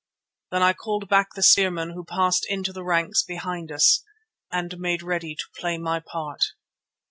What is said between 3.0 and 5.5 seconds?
behind us, and made ready to